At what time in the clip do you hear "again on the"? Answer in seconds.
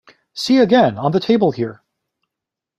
0.57-1.19